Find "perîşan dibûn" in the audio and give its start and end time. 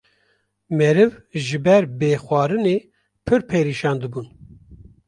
3.49-4.27